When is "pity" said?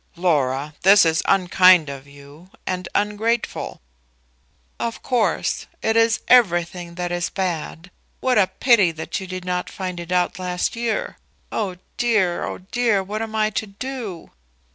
8.47-8.89